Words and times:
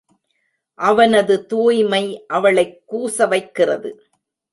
அவனது 0.75 1.45
தூய்மை 1.45 2.25
அவளைக் 2.25 2.83
கூச 2.93 3.27
வைக்கிறது. 3.27 4.03